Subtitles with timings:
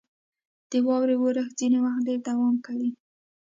[0.71, 2.89] •د واورې اورښت ځینې وخت ډېر دوام کوي.